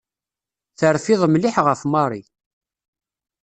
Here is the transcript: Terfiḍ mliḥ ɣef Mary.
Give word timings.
Terfiḍ 0.79 1.21
mliḥ 1.29 1.55
ɣef 1.67 1.81
Mary. 1.91 2.23